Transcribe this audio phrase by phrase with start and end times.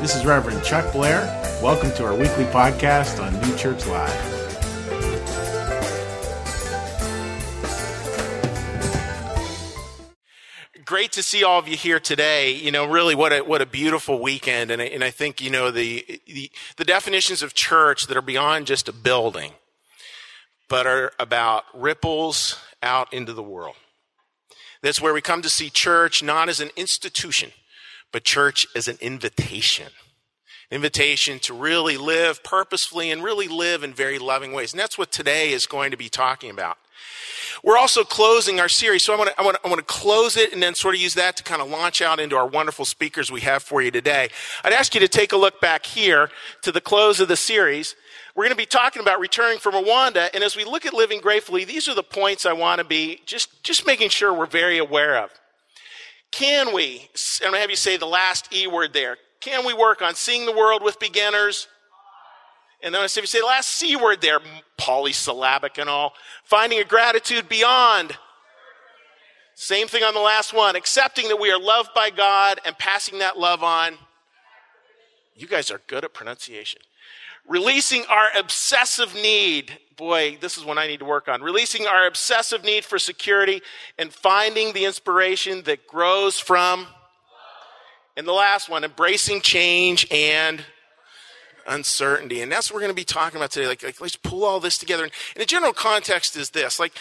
[0.00, 1.20] This is Reverend Chuck Blair.
[1.62, 4.36] Welcome to our weekly podcast on New Church Live.
[10.86, 12.52] great to see all of you here today.
[12.54, 15.50] You know, really, what a what a beautiful weekend, and I, and I think you
[15.50, 19.52] know the, the the definitions of church that are beyond just a building,
[20.68, 23.74] but are about ripples out into the world.
[24.80, 27.50] That's where we come to see church not as an institution,
[28.12, 29.92] but church is an invitation.
[30.70, 34.72] Invitation to really live purposefully and really live in very loving ways.
[34.72, 36.78] And that's what today is going to be talking about.
[37.62, 39.92] We're also closing our series, so I want to I want to, I want to
[39.92, 42.46] close it and then sort of use that to kind of launch out into our
[42.46, 44.28] wonderful speakers we have for you today.
[44.62, 46.30] I'd ask you to take a look back here
[46.62, 47.94] to the close of the series.
[48.34, 51.20] We're going to be talking about returning from Rwanda, and as we look at living
[51.20, 54.78] gratefully, these are the points I want to be just just making sure we're very
[54.78, 55.30] aware of.
[56.36, 57.08] Can we?
[57.42, 59.16] I'm going to have you say the last E word there.
[59.40, 61.66] Can we work on seeing the world with beginners?
[62.82, 64.40] And then I if you say the last C word there,
[64.76, 66.12] polysyllabic and all,
[66.44, 68.18] finding a gratitude beyond.
[69.54, 73.20] Same thing on the last one, accepting that we are loved by God and passing
[73.20, 73.94] that love on.
[75.34, 76.82] You guys are good at pronunciation.
[77.48, 79.78] Releasing our obsessive need.
[79.96, 81.40] Boy, this is one I need to work on.
[81.40, 83.62] Releasing our obsessive need for security
[83.98, 86.86] and finding the inspiration that grows from.
[88.16, 90.64] And the last one, embracing change and
[91.66, 92.42] uncertainty.
[92.42, 93.66] And that's what we're going to be talking about today.
[93.66, 95.04] Like, like let's pull all this together.
[95.04, 96.78] And, and the general context is this.
[96.78, 96.92] Like,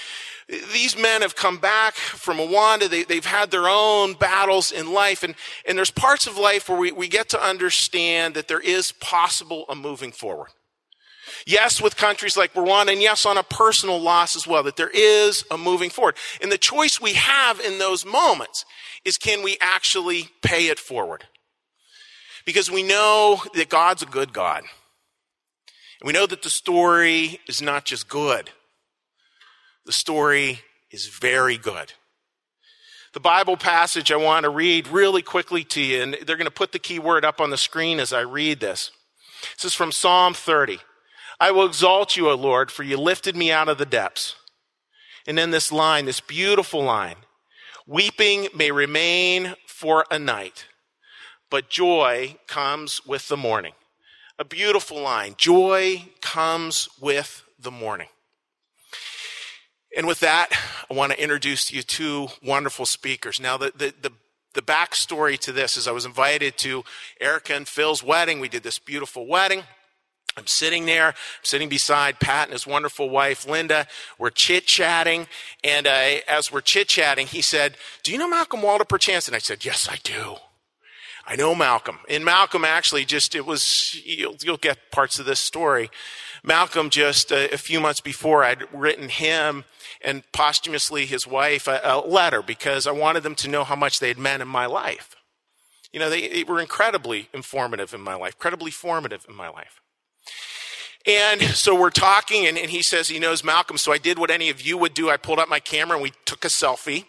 [0.48, 2.90] these men have come back from Rwanda.
[2.90, 5.24] They, they've had their own battles in life.
[5.24, 5.36] And,
[5.68, 9.66] and there's parts of life where we, we get to understand that there is possible
[9.68, 10.50] a moving forward.
[11.46, 14.90] Yes, with countries like Rwanda, and yes, on a personal loss as well, that there
[14.90, 16.16] is a moving forward.
[16.42, 18.66] And the choice we have in those moments
[19.04, 21.26] is can we actually pay it forward?
[22.46, 24.64] Because we know that God's a good God.
[26.02, 28.50] And we know that the story is not just good,
[29.86, 30.62] the story
[30.92, 31.94] is very good.
[33.14, 36.52] The Bible passage I want to read really quickly to you, and they're going to
[36.52, 38.92] put the key word up on the screen as I read this.
[39.56, 40.80] This is from Psalm 30.
[41.40, 44.36] I will exalt you, O Lord, for you lifted me out of the depths.
[45.28, 47.18] And then this line, this beautiful line
[47.88, 50.66] weeping may remain for a night,
[51.50, 53.74] but joy comes with the morning.
[54.40, 55.36] A beautiful line.
[55.38, 58.08] Joy comes with the morning.
[59.96, 60.50] And with that,
[60.90, 63.40] I want to introduce to you two wonderful speakers.
[63.40, 64.12] Now, the, the, the,
[64.54, 66.84] the backstory to this is I was invited to
[67.22, 68.42] Erica and Phil's wedding.
[68.42, 69.64] We did this beautiful wedding.
[70.38, 71.14] I'm sitting there, I'm
[71.44, 73.88] sitting beside Pat and his wonderful wife, Linda.
[74.18, 75.28] We're chit chatting.
[75.64, 79.28] And uh, as we're chit chatting, he said, Do you know Malcolm Walter perchance?
[79.28, 80.36] And I said, Yes, I do.
[81.28, 82.00] I know Malcolm.
[82.08, 85.90] And Malcolm actually just, it was, you'll, you'll get parts of this story.
[86.44, 89.64] Malcolm just a, a, few months before I'd written him
[90.02, 94.00] and posthumously his wife a, a, letter because I wanted them to know how much
[94.00, 95.16] they had meant in my life.
[95.92, 99.82] You know, they, they were incredibly informative in my life, incredibly formative in my life.
[101.08, 103.78] And so we're talking, and, and he says he knows Malcolm.
[103.78, 105.10] So I did what any of you would do.
[105.10, 107.06] I pulled up my camera and we took a selfie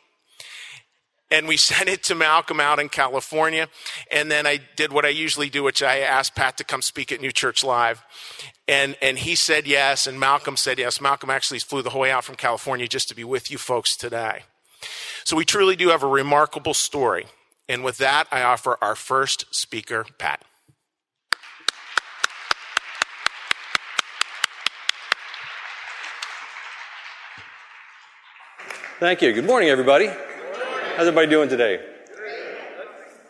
[1.30, 3.68] and we sent it to Malcolm out in California.
[4.10, 7.10] And then I did what I usually do, which I asked Pat to come speak
[7.10, 8.02] at New Church Live.
[8.68, 11.00] And, and he said yes, and Malcolm said yes.
[11.00, 13.96] Malcolm actually flew the whole way out from California just to be with you folks
[13.96, 14.42] today.
[15.24, 17.26] So we truly do have a remarkable story.
[17.68, 20.44] And with that, I offer our first speaker, Pat.
[28.98, 29.30] Thank you.
[29.34, 30.06] Good morning, everybody.
[30.06, 31.84] How's everybody doing today?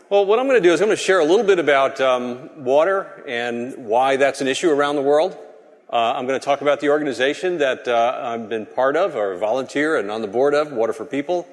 [0.08, 2.00] Well, what I'm going to do is I'm going to share a little bit about
[2.00, 5.36] um, water and why that's an issue around the world.
[5.92, 9.36] Uh, I'm going to talk about the organization that uh, I've been part of or
[9.38, 11.48] volunteer and on the board of, Water for People.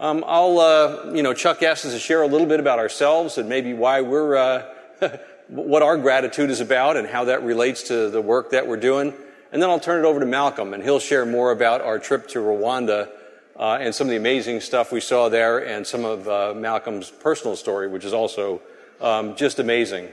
[0.00, 3.38] Um, I'll, uh, you know, Chuck asked us to share a little bit about ourselves
[3.38, 4.74] and maybe why we're, uh,
[5.46, 9.14] what our gratitude is about and how that relates to the work that we're doing.
[9.52, 12.26] And then I'll turn it over to Malcolm and he'll share more about our trip
[12.30, 13.08] to Rwanda
[13.58, 17.10] uh, and some of the amazing stuff we saw there, and some of uh, Malcolm's
[17.10, 18.60] personal story, which is also
[19.00, 20.08] um, just amazing.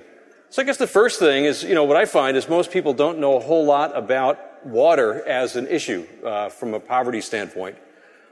[0.50, 2.94] So I guess the first thing is, you know, what I find is most people
[2.94, 7.78] don't know a whole lot about water as an issue uh, from a poverty standpoint.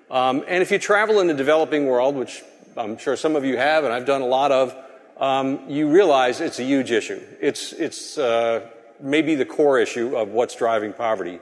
[0.10, 2.44] Um, and if you travel in the developing world, which
[2.76, 4.76] I'm sure some of you have, and I've done a lot of,
[5.18, 7.22] um, you realize it's a huge issue.
[7.42, 8.68] It's it's uh,
[9.00, 11.40] maybe the core issue of what's driving poverty.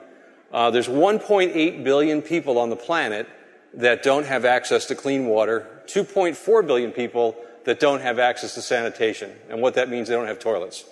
[0.52, 3.28] Uh, there's 1.8 billion people on the planet
[3.76, 8.62] that don't have access to clean water, 2.4 billion people that don't have access to
[8.62, 9.32] sanitation.
[9.50, 10.84] And what that means, they don't have toilets.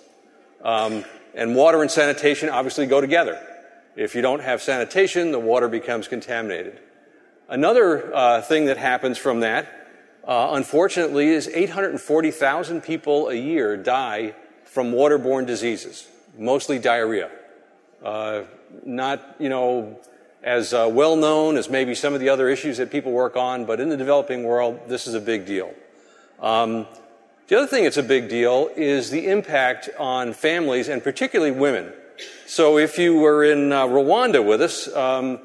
[0.61, 1.03] Um,
[1.33, 3.41] and water and sanitation obviously go together.
[3.95, 6.79] If you don't have sanitation, the water becomes contaminated.
[7.47, 9.67] Another uh, thing that happens from that,
[10.27, 14.35] uh, unfortunately, is 840,000 people a year die
[14.65, 17.29] from waterborne diseases, mostly diarrhea.
[18.03, 18.43] Uh,
[18.83, 19.99] not, you know,
[20.45, 23.65] as uh, well known as maybe some of the other issues that people work on,
[23.65, 25.73] but in the developing world, this is a big deal.
[26.39, 26.85] Um,
[27.47, 31.91] the other thing that's a big deal is the impact on families and particularly women.
[32.45, 35.39] So if you were in uh, Rwanda with us, um,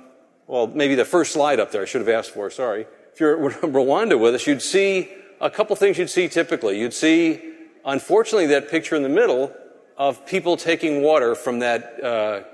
[0.47, 2.87] well, maybe the first slide up there I should have asked for, sorry.
[3.14, 5.11] If you're in Rwanda with us, you'd see
[5.41, 6.79] a couple things you'd see typically.
[6.79, 7.41] You'd see,
[7.87, 9.55] unfortunately, that picture in the middle
[9.97, 12.06] of people taking water from that uh,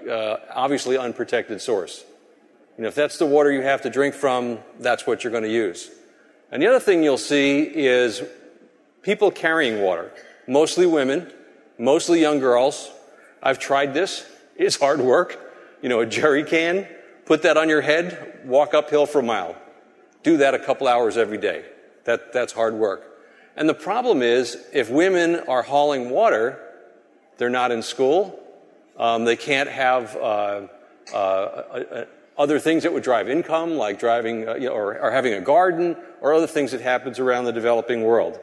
[0.09, 2.05] uh, obviously unprotected source.
[2.76, 5.44] You know, if that's the water you have to drink from, that's what you're going
[5.44, 5.90] to use.
[6.50, 8.23] And the other thing you'll see is
[9.02, 10.12] people carrying water,
[10.46, 11.32] mostly women,
[11.78, 12.90] mostly young girls.
[13.43, 14.26] I've tried this.
[14.56, 15.40] It's hard work.
[15.82, 16.87] You know, a jerry can,
[17.25, 19.56] put that on your head, walk uphill for a mile.
[20.23, 21.64] Do that a couple hours every day.
[22.05, 23.05] That, that's hard work.
[23.56, 26.61] And the problem is, if women are hauling water,
[27.38, 28.38] they're not in school.
[28.99, 30.67] Um, they can't have uh,
[31.12, 32.05] uh, uh,
[32.38, 35.41] other things that would drive income, like driving uh, you know, or, or having a
[35.41, 38.38] garden, or other things that happens around the developing world.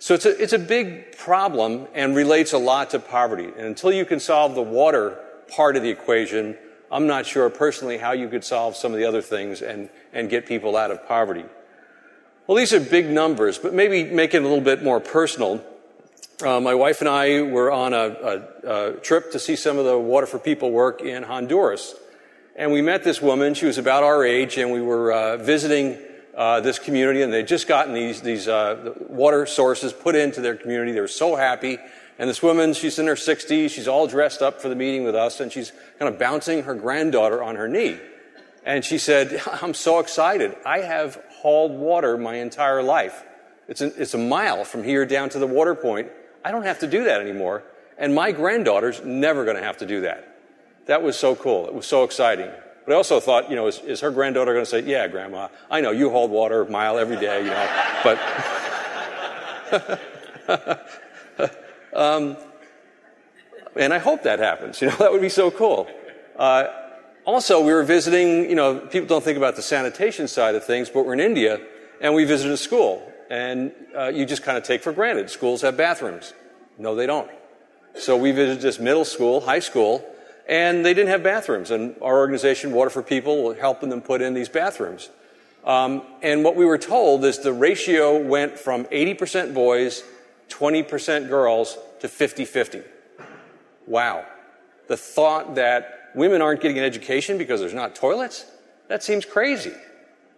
[0.00, 3.46] So it's a, it's a big problem and relates a lot to poverty.
[3.46, 5.18] And until you can solve the water
[5.48, 6.56] part of the equation,
[6.90, 10.30] I'm not sure personally how you could solve some of the other things and, and
[10.30, 11.44] get people out of poverty.
[12.46, 15.62] Well, these are big numbers, but maybe make it a little bit more personal.
[16.42, 17.98] Uh, my wife and I were on a,
[18.64, 21.94] a, a, trip to see some of the Water for People work in Honduras.
[22.58, 23.54] And we met this woman.
[23.54, 25.96] She was about our age, and we were uh, visiting
[26.36, 30.56] uh, this community, and they'd just gotten these, these uh, water sources put into their
[30.56, 30.90] community.
[30.90, 31.78] They were so happy.
[32.18, 35.14] And this woman, she's in her 60s, she's all dressed up for the meeting with
[35.14, 35.70] us, and she's
[36.00, 37.96] kind of bouncing her granddaughter on her knee.
[38.64, 40.56] And she said, I'm so excited.
[40.66, 43.22] I have hauled water my entire life.
[43.68, 46.08] It's, an, it's a mile from here down to the water point.
[46.44, 47.62] I don't have to do that anymore.
[47.96, 50.27] And my granddaughter's never going to have to do that.
[50.88, 51.68] That was so cool.
[51.68, 52.50] It was so exciting.
[52.86, 55.48] But I also thought, you know, is, is her granddaughter going to say, yeah, grandma,
[55.70, 57.68] I know you hold water a mile every day, you know,
[58.02, 58.18] but.
[61.94, 62.38] um,
[63.76, 64.80] and I hope that happens.
[64.80, 65.86] You know, that would be so cool.
[66.36, 66.68] Uh,
[67.26, 70.88] also, we were visiting, you know, people don't think about the sanitation side of things,
[70.88, 71.60] but we're in India
[72.00, 73.12] and we visited a school.
[73.28, 76.32] And uh, you just kind of take for granted schools have bathrooms.
[76.78, 77.30] No, they don't.
[77.94, 80.02] So we visited this middle school, high school,
[80.48, 81.70] and they didn't have bathrooms.
[81.70, 85.10] And our organization, Water for People, was helping them put in these bathrooms.
[85.64, 90.02] Um, and what we were told is the ratio went from 80% boys,
[90.48, 92.82] 20% girls to 50 50.
[93.86, 94.24] Wow.
[94.86, 98.46] The thought that women aren't getting an education because there's not toilets?
[98.88, 99.74] That seems crazy.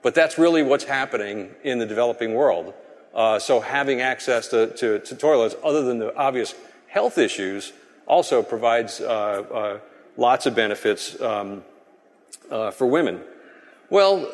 [0.03, 2.75] But that's really what's happening in the developing world.
[3.15, 6.55] Uh, so having access to, to, to, toilets, other than the obvious
[6.87, 7.73] health issues,
[8.07, 9.79] also provides uh, uh,
[10.17, 11.63] lots of benefits um,
[12.51, 13.21] uh, for women.
[13.89, 14.33] Well,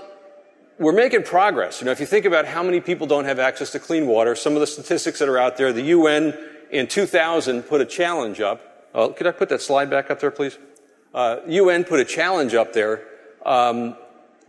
[0.79, 1.81] we're making progress.
[1.81, 4.35] You know, if you think about how many people don't have access to clean water,
[4.35, 6.37] some of the statistics that are out there, the UN
[6.71, 8.89] in 2000 put a challenge up.
[8.95, 10.59] Oh, could I put that slide back up there, please?
[11.15, 13.05] Uh, UN put a challenge up there
[13.45, 13.97] um,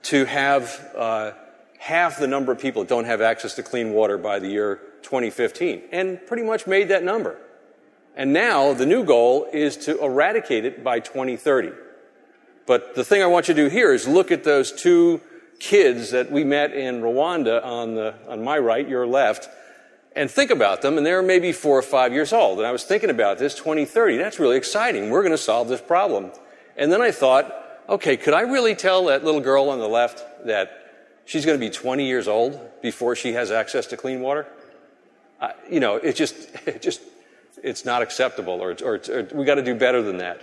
[0.04, 1.32] to have uh,
[1.80, 4.82] half the number of people that don't have access to clean water by the year
[5.04, 7.40] 2015, and pretty much made that number.
[8.18, 11.72] And now the new goal is to eradicate it by 2030.
[12.66, 15.22] But the thing I want you to do here is look at those two
[15.60, 19.48] kids that we met in Rwanda on, the, on my right, your left,
[20.16, 20.98] and think about them.
[20.98, 22.58] And they're maybe four or five years old.
[22.58, 24.18] And I was thinking about this 2030.
[24.18, 25.12] That's really exciting.
[25.12, 26.32] We're going to solve this problem.
[26.76, 27.54] And then I thought,
[27.88, 30.72] okay, could I really tell that little girl on the left that
[31.26, 34.48] she's going to be 20 years old before she has access to clean water?
[35.40, 37.00] Uh, you know, it just, it just
[37.64, 40.42] it's not acceptable or, or, or we got to do better than that.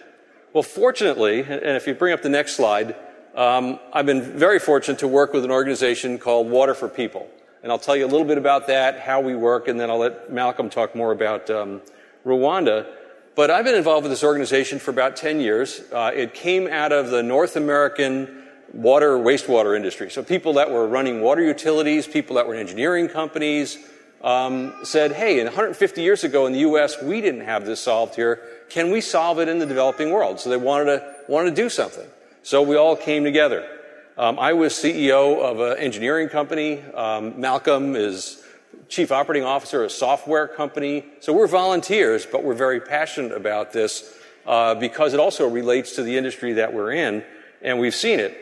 [0.53, 2.95] Well, fortunately, and if you bring up the next slide,
[3.35, 7.29] um, I've been very fortunate to work with an organization called Water for People.
[7.65, 9.99] And I'll tell you a little bit about that, how we work, and then I'll
[9.99, 11.81] let Malcolm talk more about um,
[12.25, 12.87] Rwanda.
[13.35, 15.81] But I've been involved with this organization for about 10 years.
[15.91, 20.11] Uh, it came out of the North American water wastewater industry.
[20.11, 23.79] So people that were running water utilities, people that were in engineering companies,
[24.25, 28.41] um, said, hey, 150 years ago in the U.S., we didn't have this solved here.
[28.71, 30.41] Can we solve it in the developing world?
[30.41, 32.09] So they wanted to, wanted to do something.
[32.43, 33.69] So we all came together.
[34.17, 36.81] Um, I was CEO of an engineering company.
[36.95, 38.43] Um, Malcolm is
[38.89, 41.05] chief operating officer of a software company.
[41.21, 44.17] So we're volunteers, but we're very passionate about this
[44.47, 47.25] uh, because it also relates to the industry that we're in,
[47.61, 48.39] and we've seen it.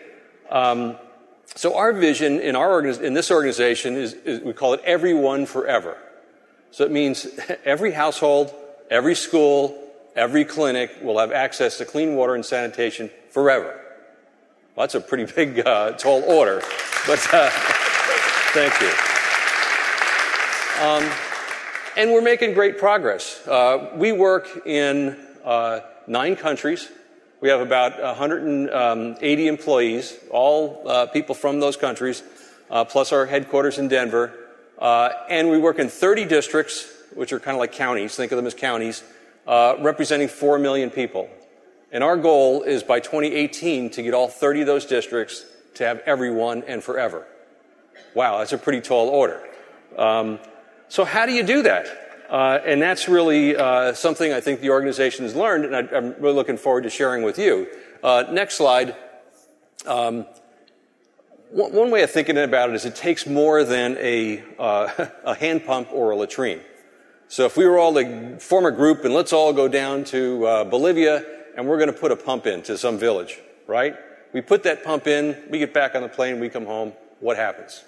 [0.49, 0.97] Um,
[1.55, 5.97] so our vision in our in this organization is, is we call it everyone forever.
[6.71, 7.27] So it means
[7.65, 8.53] every household,
[8.91, 9.79] every school,
[10.17, 13.79] every clinic will have access to clean water and sanitation forever.
[14.75, 16.63] Well, that's a pretty big, uh, tall order,
[17.07, 17.51] but uh,
[18.53, 18.91] thank you.
[20.83, 21.11] Um,
[21.97, 23.47] and we're making great progress.
[23.47, 26.91] Uh, we work in uh, nine countries.
[27.43, 32.23] We have about 180 um, employees, all uh, people from those countries,
[32.71, 34.33] uh, plus our headquarters in Denver.
[34.79, 38.37] Uh, and we work in 30 districts, which are kind of like counties, think of
[38.37, 39.03] them as counties,
[39.49, 41.29] uh, representing 4 million people.
[41.91, 45.45] And our goal is by 2018 to get all 30 of those districts
[45.75, 47.27] to have everyone and forever.
[48.15, 49.43] Wow, that's a pretty tall order.
[49.99, 50.39] Um,
[50.89, 52.12] so, how do you do that?
[52.33, 56.15] Uh, and that's really uh, something I think the organization has learned, and I, am
[56.19, 57.69] really looking forward to sharing with you.
[58.03, 58.97] Uh, next slide.
[59.85, 60.25] Um,
[61.51, 65.67] one, way of thinking about it is it takes more than a, uh, a hand
[65.67, 66.63] pump or a latrine.
[67.29, 70.47] So if we were all to form a group and let's all go down to
[70.47, 73.95] uh, Bolivia and we're going to put a pump in to some village, right?
[74.33, 76.95] We put that pump in, we get back on the plane, we come home.
[77.21, 77.85] What happens?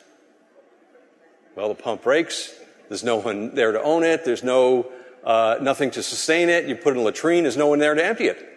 [1.56, 2.52] Well, the pump breaks,
[2.94, 4.24] there's no one there to own it.
[4.24, 4.86] There's no,
[5.24, 6.66] uh, nothing to sustain it.
[6.66, 7.42] You put in a latrine.
[7.42, 8.48] There's no one there to empty it.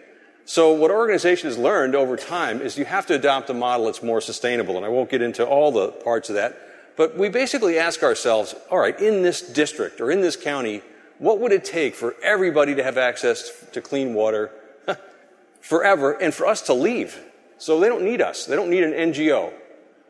[0.44, 4.00] So what organization has learned over time is you have to adopt a model that's
[4.00, 4.76] more sustainable.
[4.76, 6.56] And I won't get into all the parts of that.
[6.96, 10.82] But we basically ask ourselves, all right, in this district or in this county,
[11.18, 14.52] what would it take for everybody to have access to clean water
[15.60, 17.20] forever and for us to leave?
[17.56, 18.46] So they don't need us.
[18.46, 19.52] They don't need an NGO.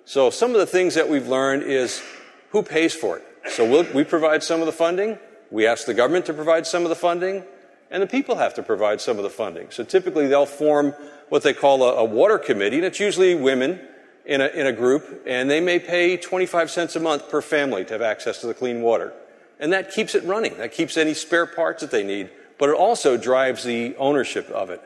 [0.05, 2.03] So some of the things that we've learned is
[2.51, 3.25] who pays for it?
[3.49, 5.19] So we'll, we provide some of the funding,
[5.51, 7.45] we ask the government to provide some of the funding,
[7.91, 9.71] and the people have to provide some of the funding.
[9.71, 10.95] So typically they'll form
[11.29, 13.81] what they call a, a water committee, and it's usually women
[14.27, 17.85] in a, in a group, and they may pay 25 cents a month per family
[17.87, 19.13] to have access to the clean water.
[19.59, 20.57] And that keeps it running.
[20.59, 24.71] That keeps any spare parts that they need, but it also drives the ownership of
[24.71, 24.83] it.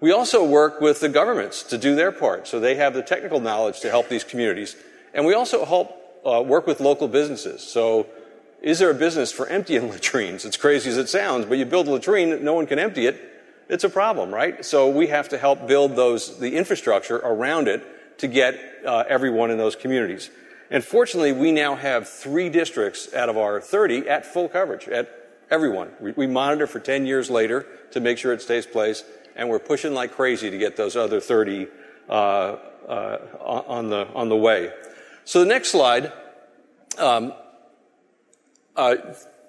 [0.00, 3.38] We also work with the governments to do their part, so they have the technical
[3.38, 4.74] knowledge to help these communities.
[5.12, 7.62] And we also help uh, work with local businesses.
[7.62, 8.06] So,
[8.62, 10.44] is there a business for emptying latrines?
[10.44, 13.30] It's crazy as it sounds, but you build a latrine, no one can empty it.
[13.70, 14.64] It's a problem, right?
[14.64, 19.52] So we have to help build those the infrastructure around it to get uh, everyone
[19.52, 20.28] in those communities.
[20.70, 25.08] And fortunately, we now have three districts out of our 30 at full coverage at
[25.50, 25.90] everyone.
[26.00, 29.04] We, we monitor for 10 years later to make sure it stays place,
[29.36, 31.68] and we're pushing like crazy to get those other 30
[32.08, 34.72] uh, uh, on the on the way.
[35.30, 36.12] So the next slide,
[36.98, 37.32] um,
[38.74, 38.96] uh,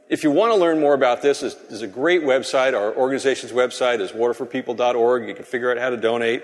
[0.09, 2.79] if you want to learn more about this, is a great website.
[2.79, 5.27] Our organization's website is waterforpeople.org.
[5.27, 6.43] You can figure out how to donate.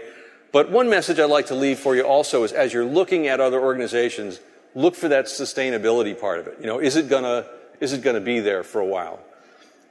[0.52, 3.40] But one message I'd like to leave for you also is as you're looking at
[3.40, 4.40] other organizations,
[4.74, 6.58] look for that sustainability part of it.
[6.60, 7.46] You know, is it gonna,
[7.80, 9.20] is it gonna be there for a while?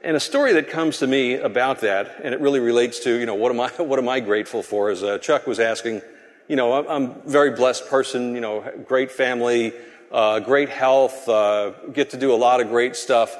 [0.03, 3.25] And a story that comes to me about that, and it really relates to, you
[3.25, 6.01] know, what am I, what am I grateful for, as uh, Chuck was asking
[6.47, 9.73] you know, I'm a very blessed person, you know, great family,
[10.11, 13.37] uh, great health, uh, get to do a lot of great stuff.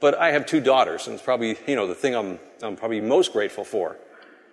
[0.00, 3.00] But I have two daughters, and it's probably, you know, the thing I'm, I'm probably
[3.00, 3.96] most grateful for.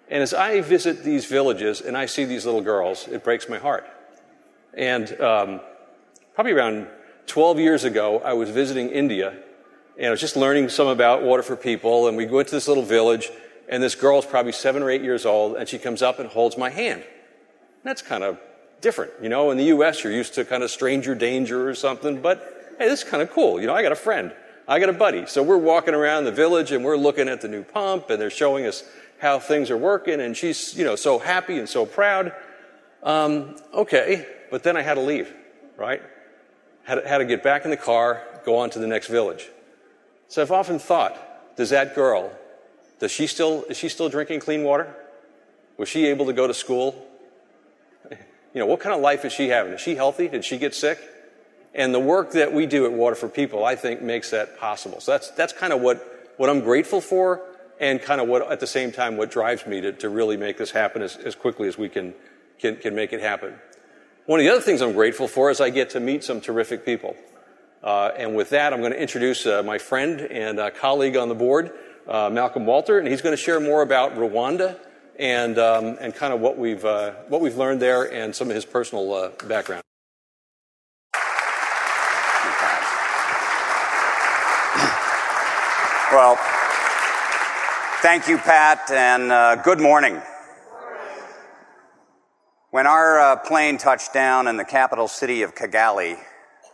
[0.09, 3.57] And as I visit these villages and I see these little girls, it breaks my
[3.57, 3.85] heart.
[4.73, 5.61] And um,
[6.35, 6.87] probably around
[7.25, 9.33] 12 years ago, I was visiting India,
[9.97, 12.07] and I was just learning some about water for people.
[12.07, 13.31] And we went to this little village,
[13.67, 16.29] and this girl is probably seven or eight years old, and she comes up and
[16.29, 17.03] holds my hand.
[17.87, 18.37] That's kind of
[18.81, 19.13] different.
[19.21, 22.75] You know, in the U.S., you're used to kind of stranger danger or something, but
[22.77, 23.61] hey, this is kind of cool.
[23.61, 24.33] You know, I got a friend,
[24.67, 25.25] I got a buddy.
[25.25, 28.29] So we're walking around the village and we're looking at the new pump and they're
[28.29, 28.83] showing us
[29.19, 32.33] how things are working and she's, you know, so happy and so proud.
[33.03, 35.33] Um, okay, but then I had to leave,
[35.77, 36.01] right?
[36.83, 39.47] Had, had to get back in the car, go on to the next village.
[40.27, 42.33] So I've often thought, does that girl,
[42.99, 44.93] does she still, is she still drinking clean water?
[45.77, 47.07] Was she able to go to school?
[48.57, 49.73] You know, what kind of life is she having?
[49.73, 50.27] Is she healthy?
[50.27, 50.97] Did she get sick?
[51.75, 54.99] And the work that we do at Water for People, I think, makes that possible.
[54.99, 57.43] So that's, that's kind of what, what I'm grateful for
[57.79, 60.57] and kind of what, at the same time, what drives me to, to really make
[60.57, 62.15] this happen as, as quickly as we can,
[62.57, 63.53] can, can make it happen.
[64.25, 66.83] One of the other things I'm grateful for is I get to meet some terrific
[66.83, 67.15] people.
[67.83, 71.29] Uh, and with that, I'm going to introduce uh, my friend and uh, colleague on
[71.29, 71.73] the board,
[72.07, 74.79] uh, Malcolm Walter, and he's going to share more about Rwanda
[75.17, 78.55] and um, and kind of what we've uh, what we've learned there, and some of
[78.55, 79.83] his personal uh, background.
[86.09, 86.37] Well,
[88.01, 90.21] thank you, Pat, and uh, good morning.
[92.69, 96.17] When our uh, plane touched down in the capital city of Kigali,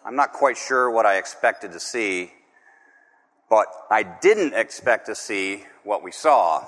[0.06, 2.32] I'm not quite sure what I expected to see,
[3.50, 6.66] but I didn't expect to see what we saw.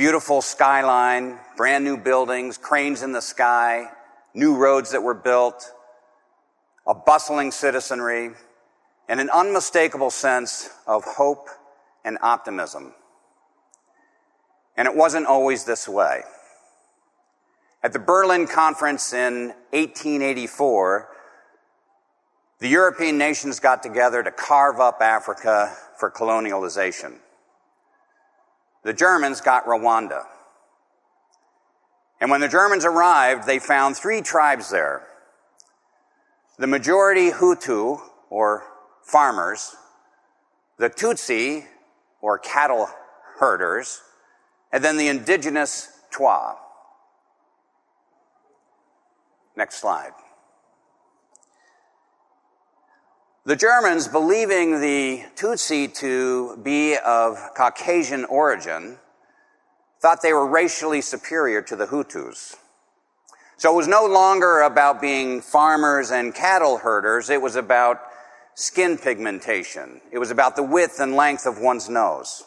[0.00, 3.90] Beautiful skyline, brand new buildings, cranes in the sky,
[4.32, 5.70] new roads that were built,
[6.86, 8.30] a bustling citizenry,
[9.10, 11.50] and an unmistakable sense of hope
[12.02, 12.94] and optimism.
[14.74, 16.22] And it wasn't always this way.
[17.82, 21.08] At the Berlin Conference in 1884,
[22.58, 27.18] the European nations got together to carve up Africa for colonialization.
[28.82, 30.24] The Germans got Rwanda.
[32.20, 35.06] And when the Germans arrived, they found three tribes there.
[36.58, 38.64] The majority Hutu, or
[39.02, 39.74] farmers,
[40.78, 41.64] the Tutsi,
[42.20, 42.88] or cattle
[43.38, 44.02] herders,
[44.72, 46.56] and then the indigenous Twa.
[49.56, 50.12] Next slide.
[53.50, 58.96] The Germans, believing the Tutsi to be of Caucasian origin,
[59.98, 62.54] thought they were racially superior to the Hutus.
[63.56, 68.00] So it was no longer about being farmers and cattle herders, it was about
[68.54, 70.00] skin pigmentation.
[70.12, 72.44] It was about the width and length of one's nose.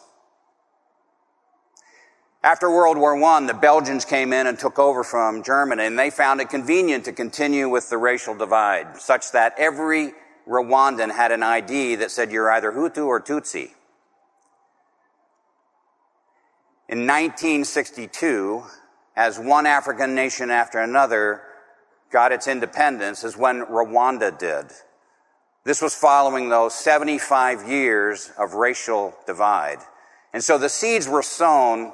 [2.46, 6.12] After World War I, the Belgians came in and took over from Germany, and they
[6.12, 10.14] found it convenient to continue with the racial divide, such that every
[10.48, 13.72] Rwandan had an ID that said you're either Hutu or Tutsi.
[16.90, 18.64] In 1962,
[19.16, 21.42] as one African nation after another
[22.12, 24.68] got its independence, is when Rwanda did.
[25.64, 29.80] This was following those 75 years of racial divide.
[30.34, 31.94] And so the seeds were sown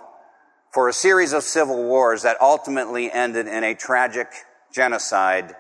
[0.72, 4.28] for a series of civil wars that ultimately ended in a tragic
[4.72, 5.56] genocide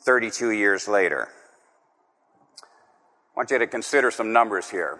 [0.00, 1.28] 32 years later.
[3.38, 4.98] Want you to consider some numbers here.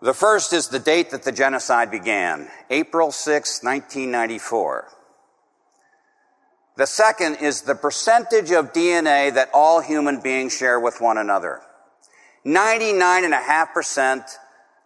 [0.00, 4.86] The first is the date that the genocide began, April 6, 1994.
[6.76, 11.60] The second is the percentage of DNA that all human beings share with one another.
[12.46, 14.22] 99.5%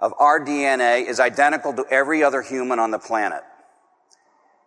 [0.01, 3.43] of our DNA is identical to every other human on the planet.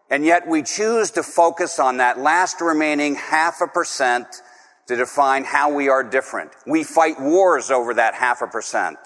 [0.07, 4.27] And yet we choose to focus on that last remaining half a percent
[4.89, 6.49] to define how we are different.
[6.65, 8.97] We fight wars over that half a percent.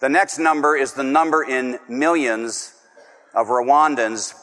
[0.00, 2.74] The next number is the number in millions
[3.34, 4.34] of Rwandans,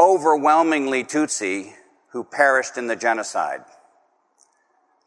[0.00, 1.74] overwhelmingly Tutsi,
[2.08, 3.60] who perished in the genocide.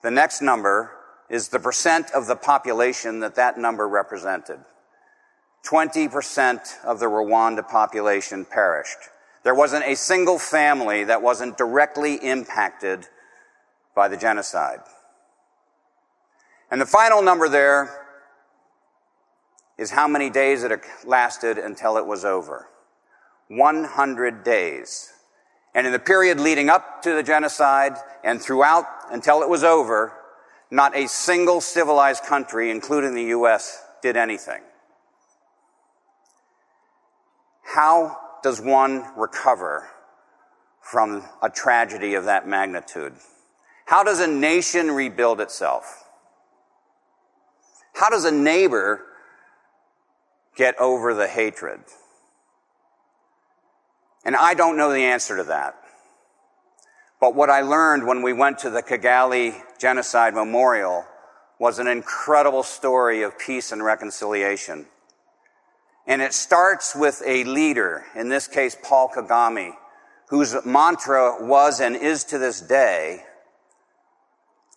[0.03, 0.91] The next number
[1.29, 4.59] is the percent of the population that that number represented.
[5.65, 9.09] 20% of the Rwanda population perished.
[9.43, 13.05] There wasn't a single family that wasn't directly impacted
[13.97, 14.79] by the genocide.
[16.69, 18.05] And the final number there
[19.75, 20.71] is how many days it
[21.03, 22.67] lasted until it was over.
[23.47, 25.11] 100 days.
[25.73, 30.13] And in the period leading up to the genocide and throughout until it was over,
[30.69, 34.61] not a single civilized country, including the U.S., did anything.
[37.63, 39.89] How does one recover
[40.81, 43.13] from a tragedy of that magnitude?
[43.87, 46.03] How does a nation rebuild itself?
[47.93, 49.01] How does a neighbor
[50.57, 51.79] get over the hatred?
[54.25, 55.75] And I don't know the answer to that.
[57.21, 61.05] But what I learned when we went to the Kigali Genocide Memorial
[61.57, 64.85] was an incredible story of peace and reconciliation.
[66.05, 69.75] And it starts with a leader, in this case, Paul Kagame,
[70.27, 73.23] whose mantra was and is to this day,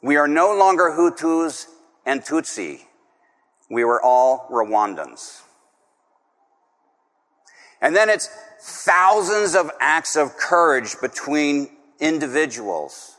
[0.02, 1.66] we are no longer Hutus
[2.06, 2.80] and Tutsi.
[3.68, 5.42] We were all Rwandans.
[7.80, 8.28] And then it's
[8.60, 13.16] thousands of acts of courage between individuals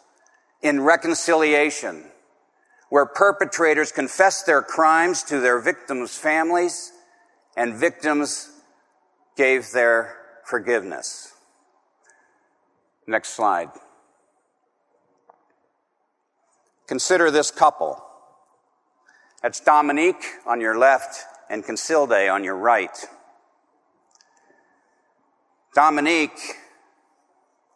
[0.62, 2.04] in reconciliation,
[2.90, 6.92] where perpetrators confess their crimes to their victims' families
[7.56, 8.50] and victims
[9.36, 11.34] gave their forgiveness.
[13.08, 13.70] Next slide.
[16.92, 18.04] Consider this couple.
[19.42, 23.08] That's Dominique on your left and Cansilde on your right.
[25.74, 26.38] Dominique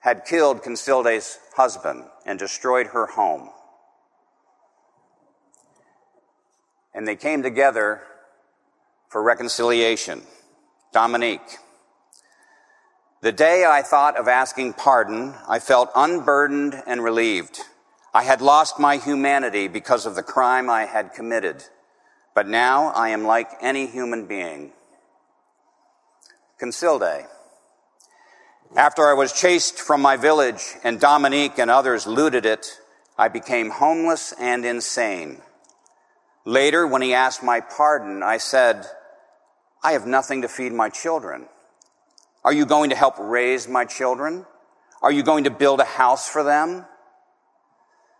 [0.01, 3.51] had killed Cansilde's husband and destroyed her home.
[6.93, 8.01] And they came together
[9.07, 10.23] for reconciliation.
[10.91, 11.59] Dominique.
[13.21, 17.61] The day I thought of asking pardon, I felt unburdened and relieved.
[18.15, 21.65] I had lost my humanity because of the crime I had committed,
[22.33, 24.71] but now I am like any human being.
[26.57, 27.25] Cansilde.
[28.73, 32.79] After I was chased from my village and Dominique and others looted it,
[33.17, 35.41] I became homeless and insane.
[36.45, 38.85] Later, when he asked my pardon, I said,
[39.83, 41.47] I have nothing to feed my children.
[42.45, 44.45] Are you going to help raise my children?
[45.01, 46.85] Are you going to build a house for them?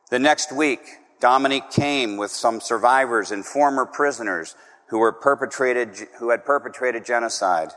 [0.09, 0.81] The next week,
[1.19, 4.55] Dominique came with some survivors and former prisoners
[4.89, 7.71] who were perpetrated, who had perpetrated genocide.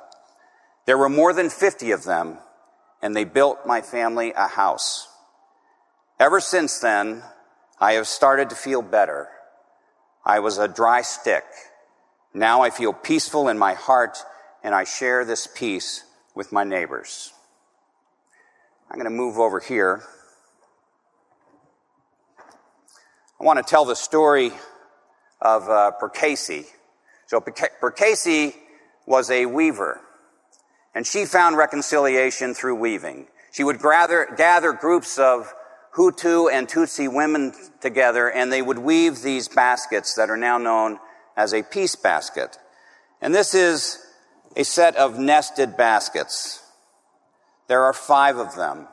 [0.85, 2.38] There were more than 50 of them,
[3.01, 5.09] and they built my family a house.
[6.21, 7.23] Ever since then,
[7.81, 9.29] I have started to feel better.
[10.25, 11.45] I was a dry stick.
[12.35, 14.19] Now I feel peaceful in my heart,
[14.62, 17.33] and I share this peace with my neighbors.
[18.91, 20.03] I'm going to move over here.
[23.40, 24.51] I want to tell the story
[25.40, 25.92] of uh.
[27.27, 28.55] So Percasey
[29.07, 30.01] was a weaver,
[30.92, 33.29] and she found reconciliation through weaving.
[33.53, 35.55] She would gather, gather groups of
[35.94, 40.98] Hutu and Tutsi women together, and they would weave these baskets that are now known
[41.37, 42.59] as a peace basket.
[43.20, 44.05] And this is
[44.57, 46.61] a set of nested baskets.
[47.68, 48.88] There are five of them,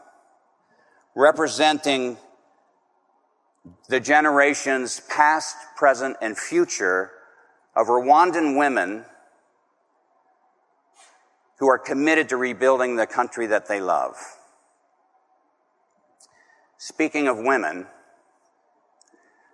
[1.15, 2.17] representing
[3.89, 7.11] the generations past, present, and future
[7.75, 9.05] of Rwandan women
[11.59, 14.15] who are committed to rebuilding the country that they love.
[16.77, 17.87] Speaking of women,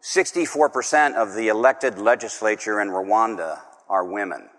[0.01, 4.49] 64% of the elected legislature in Rwanda are women.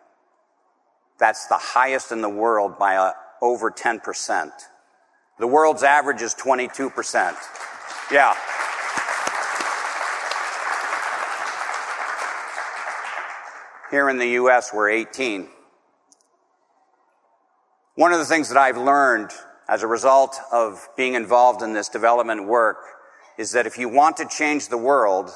[1.19, 4.51] That's the highest in the world by uh, over 10%.
[5.39, 7.35] The world's average is 22%.
[8.11, 8.35] Yeah.
[13.93, 15.49] Here in the U.S., we're 18.
[17.95, 19.33] One of the things that I've learned
[19.69, 22.79] as a result of being involved in this development work
[23.37, 25.31] is that if you want to change the world,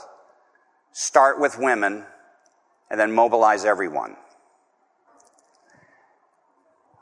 [0.92, 2.06] start with women
[2.90, 4.16] and then mobilize everyone.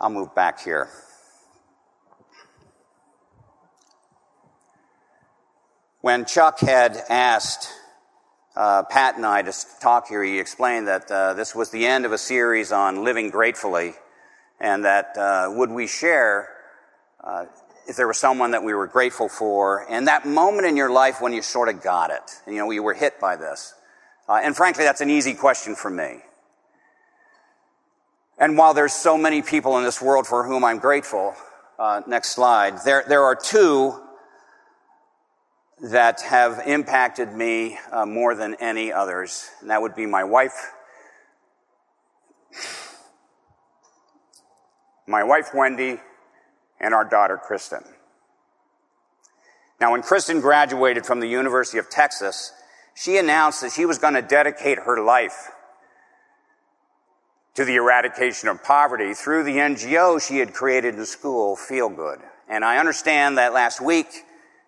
[0.00, 0.88] I'll move back here.
[6.00, 7.68] When Chuck had asked
[8.56, 12.06] uh, Pat and I to talk here, he explained that uh, this was the end
[12.06, 13.94] of a series on living gratefully,
[14.60, 16.48] and that uh, would we share
[17.22, 17.46] uh,
[17.88, 21.20] if there was someone that we were grateful for, and that moment in your life
[21.20, 23.74] when you sort of got it, you know, you were hit by this.
[24.28, 26.18] Uh, and frankly, that's an easy question for me.
[28.38, 31.34] And while there's so many people in this world for whom I'm grateful,
[31.78, 34.00] uh, next slide, there, there are two
[35.84, 40.72] that have impacted me uh, more than any others, and that would be my wife,
[45.06, 46.00] my wife Wendy,
[46.80, 47.84] and our daughter Kristen.
[49.78, 52.52] Now, when Kristen graduated from the University of Texas,
[52.94, 55.50] she announced that she was going to dedicate her life
[57.56, 62.20] to the eradication of poverty through the NGO she had created in school, Feel Good.
[62.48, 64.24] And I understand that last week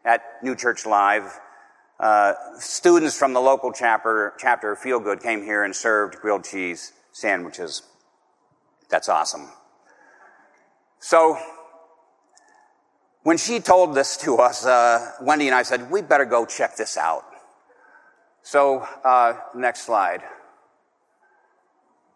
[0.07, 1.39] at New Church Live,
[1.99, 6.45] uh, students from the local chapter, chapter of Feel Good came here and served grilled
[6.45, 7.83] cheese sandwiches.
[8.89, 9.51] That's awesome.
[11.01, 11.39] So,
[13.25, 16.77] when she told this to us, uh, Wendy and I said, we better go check
[16.77, 17.25] this out.
[18.43, 20.23] So, uh, next slide.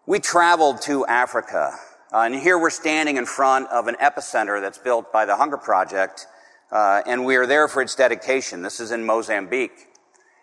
[0.07, 1.77] We traveled to Africa,
[2.13, 5.57] uh, and here we're standing in front of an epicenter that's built by the Hunger
[5.57, 6.27] Project,
[6.71, 8.63] uh, and we are there for its dedication.
[8.63, 9.89] This is in Mozambique.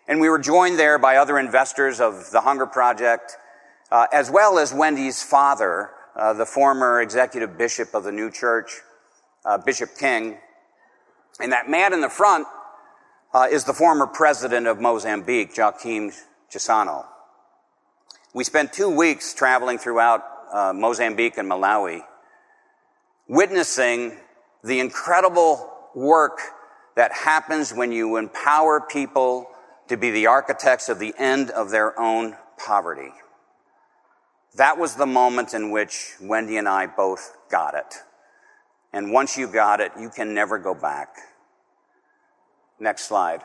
[0.06, 3.36] And we were joined there by other investors of the Hunger Project,
[3.90, 8.80] uh, as well as Wendy's father, uh, the former executive bishop of the new church,
[9.44, 10.38] uh, Bishop King.
[11.40, 12.46] And that man in the front
[13.32, 16.12] uh, is the former president of Mozambique, Joaquim
[16.52, 17.04] Chissano.
[18.34, 22.00] We spent two weeks traveling throughout uh, Mozambique and Malawi,
[23.28, 24.16] witnessing
[24.64, 26.40] the incredible work
[26.96, 29.48] that happens when you empower people
[29.88, 33.12] to be the architects of the end of their own poverty.
[34.56, 37.94] That was the moment in which Wendy and I both got it.
[38.92, 41.16] And once you got it, you can never go back.
[42.80, 43.42] Next slide.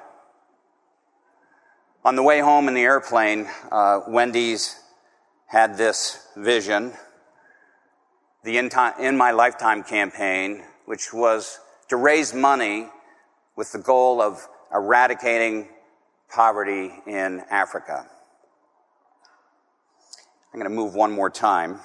[2.05, 4.79] On the way home in the airplane, uh, Wendy's
[5.45, 6.93] had this vision,
[8.43, 11.59] the In, Time, in My Lifetime campaign, which was
[11.93, 12.87] to raise money
[13.55, 15.69] with the goal of eradicating
[16.27, 18.07] poverty in Africa.
[20.51, 21.79] I'm going to move one more time.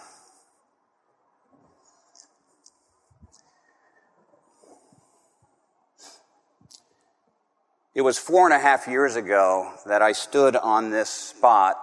[7.95, 11.77] It was four and a half years ago that I stood on this spot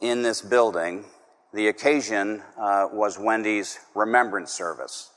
[0.00, 1.04] in this building.
[1.54, 5.12] The occasion uh, was Wendy's remembrance service.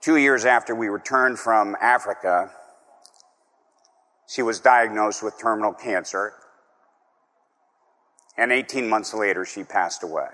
[0.00, 2.50] Two years after we returned from Africa,
[4.26, 6.32] she was diagnosed with terminal cancer,
[8.36, 10.26] and 18 months later, she passed away.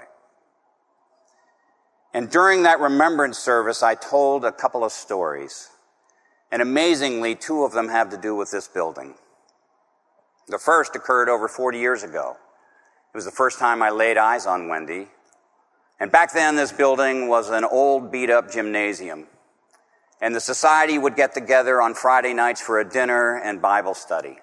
[2.15, 5.69] And during that remembrance service, I told a couple of stories.
[6.51, 9.17] And amazingly, two of them have to do with this building.
[10.49, 12.37] The first occurred over 40 years ago.
[13.13, 15.09] It was the first time I laid eyes on Wendy.
[16.01, 19.27] And back then, this building was an old, beat up gymnasium.
[20.21, 24.39] And the society would get together on Friday nights for a dinner and Bible study.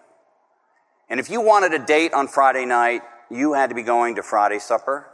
[1.09, 4.23] And if you wanted a date on Friday night, you had to be going to
[4.23, 5.09] Friday supper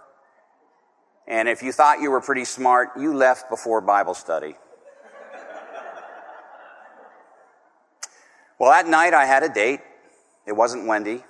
[1.31, 4.55] and if you thought you were pretty smart, you left before Bible study.
[8.59, 9.79] well, that night I had a date.
[10.45, 11.23] It wasn't Wendy.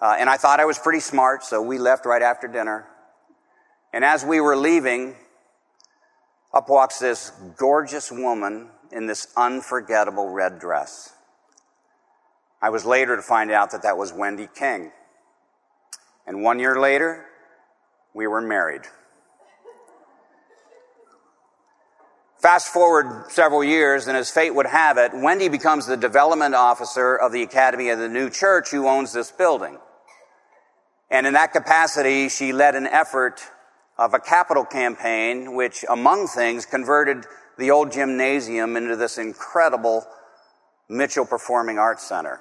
[0.00, 2.86] Uh, and I thought I was pretty smart, so we left right after dinner.
[3.92, 5.16] And as we were leaving,
[6.52, 11.12] up walks this gorgeous woman in this unforgettable red dress.
[12.60, 14.92] I was later to find out that that was Wendy King.
[16.26, 17.24] And one year later,
[18.14, 18.82] we were married.
[22.48, 27.14] Fast forward several years, and as fate would have it, Wendy becomes the development officer
[27.14, 29.76] of the Academy of the New Church who owns this building.
[31.10, 33.42] And in that capacity, she led an effort
[33.98, 37.26] of a capital campaign, which, among things, converted
[37.58, 40.06] the old gymnasium into this incredible
[40.88, 42.40] Mitchell Performing Arts Center.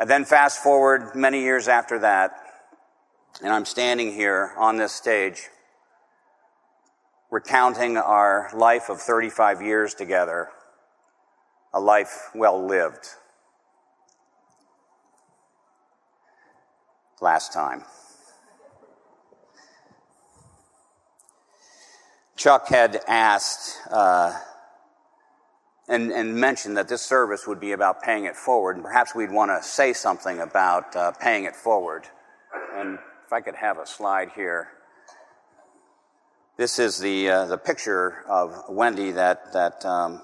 [0.00, 2.32] And then fast forward many years after that,
[3.40, 5.48] and I'm standing here on this stage
[7.32, 10.50] recounting our life of 35 years together,
[11.72, 13.08] a life well lived.
[17.22, 17.84] Last time.
[22.36, 24.38] Chuck had asked uh,
[25.88, 29.30] and, and, mentioned that this service would be about paying it forward, and perhaps we'd
[29.30, 32.04] want to say something about uh, paying it forward.
[32.74, 34.68] And if I could have a slide here.
[36.62, 40.22] This is the, uh, the picture of Wendy that, that um,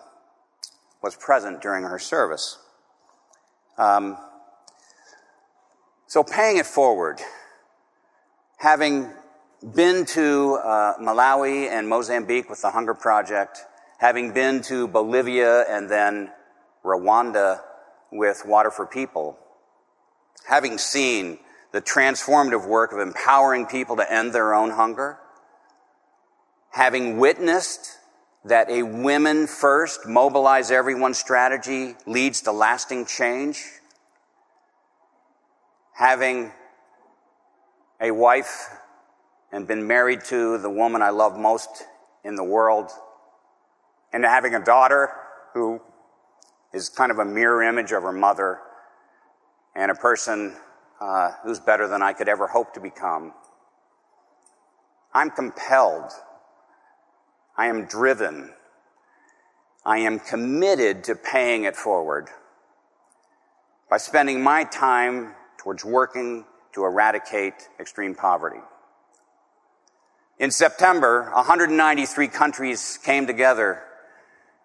[1.02, 2.58] was present during her service.
[3.76, 4.16] Um,
[6.06, 7.18] so, paying it forward,
[8.56, 9.10] having
[9.74, 13.58] been to uh, Malawi and Mozambique with the Hunger Project,
[13.98, 16.30] having been to Bolivia and then
[16.84, 17.62] Rwanda
[18.12, 19.36] with Water for People,
[20.48, 21.40] having seen
[21.72, 25.18] the transformative work of empowering people to end their own hunger,
[26.70, 27.98] having witnessed
[28.44, 33.64] that a women first, mobilize everyone strategy leads to lasting change,
[35.92, 36.52] having
[38.00, 38.68] a wife
[39.50, 41.84] and been married to the woman I love most
[42.24, 42.90] in the world,
[44.12, 45.10] and having a daughter
[45.54, 45.80] who
[46.72, 48.60] is kind of a mirror image of her mother,
[49.74, 50.54] and a person
[51.00, 53.32] uh, who's better than I could ever hope to become.
[55.14, 56.12] I'm compelled.
[57.58, 58.50] I am driven.
[59.84, 62.28] I am committed to paying it forward
[63.90, 66.44] by spending my time towards working
[66.74, 68.60] to eradicate extreme poverty.
[70.38, 73.82] In September, 193 countries came together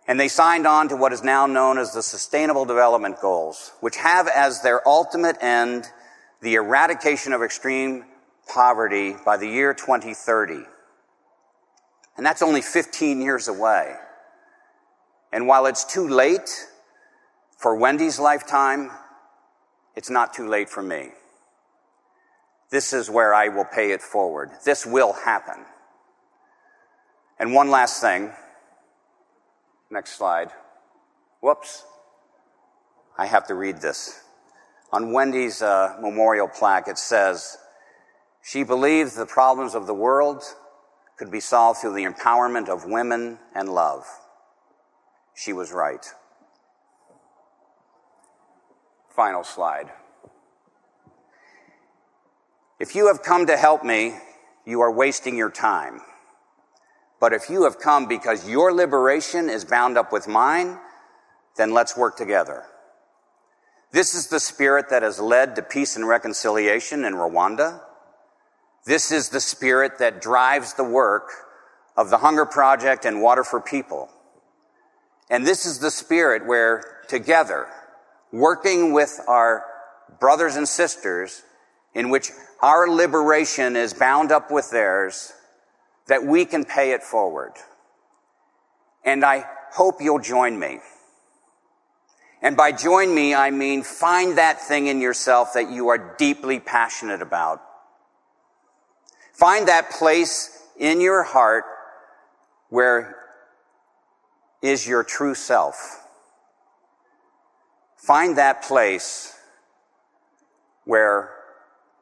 [0.08, 3.95] and they signed on to what is now known as the Sustainable Development Goals, which
[3.95, 5.88] have as their ultimate end
[6.41, 8.06] the eradication of extreme
[8.47, 10.65] poverty by the year 2030.
[12.17, 13.95] And that's only 15 years away.
[15.32, 16.67] And while it's too late
[17.58, 18.91] for Wendy's lifetime,
[19.95, 21.10] it's not too late for me.
[22.69, 24.52] This is where I will pay it forward.
[24.65, 25.65] This will happen.
[27.39, 28.32] And one last thing.
[29.89, 30.49] Next slide.
[31.41, 31.84] Whoops.
[33.17, 34.19] I have to read this.
[34.91, 37.58] On Wendy's uh, memorial plaque, it says,
[38.43, 40.43] She believed the problems of the world
[41.17, 44.06] could be solved through the empowerment of women and love.
[45.36, 46.06] She was right.
[49.15, 49.91] final slide.
[52.80, 54.15] If you have come to help me,
[54.65, 56.02] you are wasting your time.
[57.19, 60.80] But if you have come because your liberation is bound up with mine,
[61.58, 62.63] then let's work together.
[63.91, 67.82] This is the spirit that has led to peace and reconciliation in Rwanda.
[68.86, 71.30] This is the spirit that drives the work
[71.96, 74.10] of the Hunger Project and Water for People.
[75.30, 77.67] And this is the spirit where together,
[78.32, 79.63] working with our
[80.19, 81.43] brothers and sisters,
[81.93, 85.32] in which our liberation is bound up with theirs,
[86.08, 87.54] that we can pay it forward.
[89.06, 90.80] And I hope you'll join me.
[92.41, 96.60] And by join me, I mean find that thing in yourself that you are deeply
[96.60, 97.62] passionate about.
[99.34, 101.65] Find that place in your heart
[102.69, 103.15] where
[104.62, 106.00] is your true self.
[107.98, 109.34] Find that place
[110.86, 111.32] where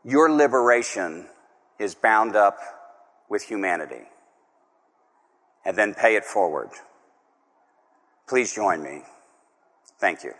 [0.04, 1.28] your liberation
[1.80, 2.60] is bound up
[3.30, 4.06] with humanity.
[5.64, 6.70] And then pay it forward.
[8.28, 9.04] Please join me.
[10.00, 10.34] Thank you.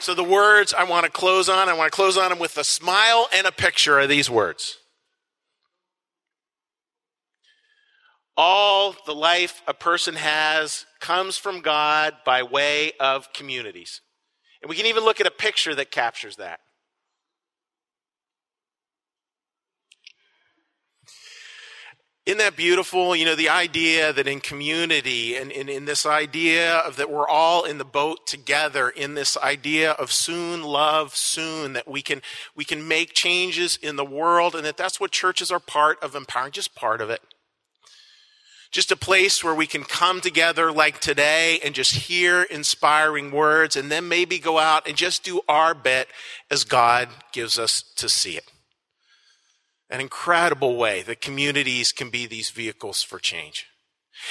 [0.00, 2.56] So, the words I want to close on, I want to close on them with
[2.56, 4.78] a smile and a picture of these words.
[8.36, 14.00] All the life a person has comes from God by way of communities.
[14.62, 16.60] And we can even look at a picture that captures that.
[22.28, 23.16] Isn't that beautiful?
[23.16, 27.64] You know, the idea that in community and in, this idea of that we're all
[27.64, 32.20] in the boat together, in this idea of soon love soon, that we can,
[32.54, 36.14] we can make changes in the world and that that's what churches are part of
[36.14, 37.22] empowering, just part of it.
[38.70, 43.74] Just a place where we can come together like today and just hear inspiring words
[43.74, 46.08] and then maybe go out and just do our bit
[46.50, 48.52] as God gives us to see it
[49.90, 53.66] an incredible way that communities can be these vehicles for change.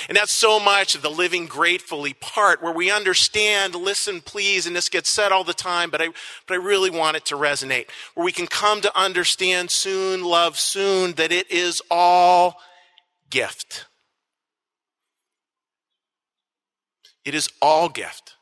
[0.10, 4.76] And that's so much of the living gratefully part where we understand, listen, please, and
[4.76, 6.10] this gets said all the time, but I,
[6.46, 7.88] but I really want it to resonate.
[8.14, 12.58] Where we can come to understand soon, love soon, that it is all
[13.30, 13.86] gift.
[17.24, 18.37] It is all gift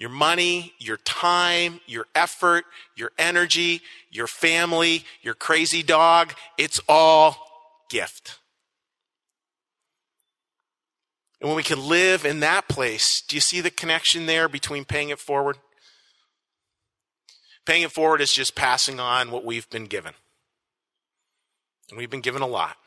[0.00, 2.64] your money, your time, your effort,
[2.96, 6.32] your energy, your family, your crazy dog.
[6.56, 7.36] It's all
[7.90, 8.38] gift.
[11.38, 14.86] And when we can live in that place, do you see the connection there between
[14.86, 15.58] paying it forward?
[17.66, 20.14] Paying it forward is just passing on what we've been given.
[21.90, 22.78] And we've been given a lot.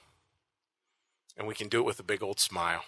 [1.38, 2.86] And we can do it with a big old smile.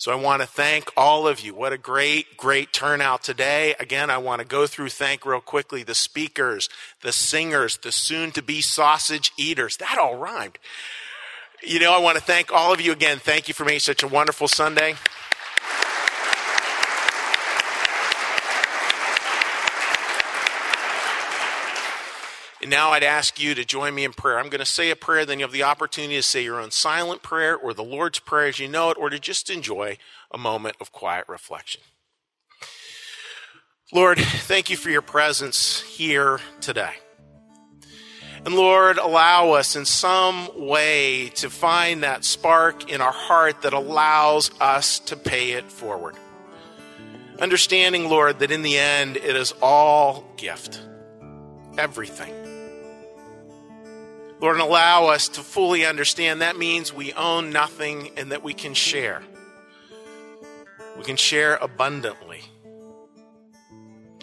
[0.00, 1.54] So I want to thank all of you.
[1.54, 3.74] What a great, great turnout today.
[3.78, 6.70] Again, I want to go through, thank real quickly the speakers,
[7.02, 9.76] the singers, the soon to be sausage eaters.
[9.76, 10.56] That all rhymed.
[11.62, 13.18] You know, I want to thank all of you again.
[13.18, 14.94] Thank you for making such a wonderful Sunday.
[22.70, 24.38] Now I'd ask you to join me in prayer.
[24.38, 26.70] I'm going to say a prayer, then you have the opportunity to say your own
[26.70, 29.98] silent prayer or the Lord's Prayer as you know it, or to just enjoy
[30.30, 31.82] a moment of quiet reflection.
[33.92, 36.92] Lord, thank you for your presence here today.
[38.44, 43.74] And Lord, allow us in some way to find that spark in our heart that
[43.74, 46.14] allows us to pay it forward.
[47.38, 50.80] Understanding, Lord, that in the end it is all gift,
[51.76, 52.39] everything.
[54.40, 58.54] Lord, and allow us to fully understand that means we own nothing and that we
[58.54, 59.22] can share.
[60.96, 62.42] We can share abundantly.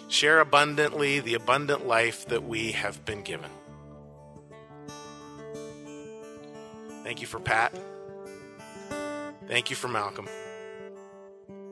[0.08, 3.50] Share abundantly the abundant life that we have been given.
[7.04, 7.72] Thank you for Pat.
[9.46, 10.28] Thank you for Malcolm.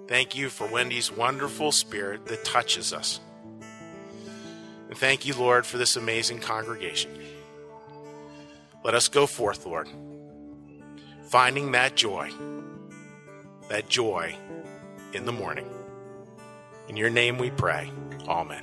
[0.07, 3.21] Thank you for Wendy's wonderful spirit that touches us.
[4.89, 7.11] And thank you, Lord, for this amazing congregation.
[8.87, 9.89] Let us go forth, Lord,
[11.25, 12.31] finding that joy,
[13.69, 14.37] that joy
[15.13, 15.69] in the morning.
[16.89, 17.91] In your name we pray.
[18.29, 18.63] Amen.